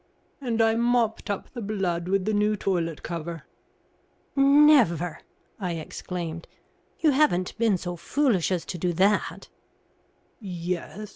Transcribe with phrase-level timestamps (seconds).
[0.41, 3.43] "And I mopped up the blood with the new toilet cover."
[4.35, 5.19] "Never!"
[5.59, 6.47] I exclaimed.
[7.01, 9.47] "You haven't been so foolish as to do that?"
[10.39, 11.09] "Yes.